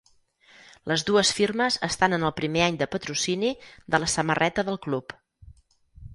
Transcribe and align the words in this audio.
Les 0.91 1.03
dues 1.09 1.31
firmes 1.39 1.77
estan 1.87 2.17
en 2.19 2.25
el 2.31 2.33
primer 2.39 2.65
any 2.69 2.81
de 2.81 2.89
patrocini 2.95 3.53
de 3.93 4.01
la 4.05 4.11
samarreta 4.17 4.69
del 4.73 4.83
club. 4.89 5.17